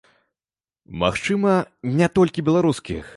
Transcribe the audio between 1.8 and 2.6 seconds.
не толькі